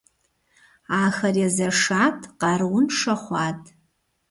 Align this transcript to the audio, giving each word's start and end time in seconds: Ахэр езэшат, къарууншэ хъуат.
Ахэр 1.01 1.35
езэшат, 1.47 2.19
къарууншэ 2.39 3.13
хъуат. 3.21 3.61